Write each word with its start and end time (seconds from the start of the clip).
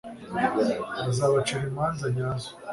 azabacira 1.09 1.61
imanza 1.69 2.05
nyazo 2.17 2.49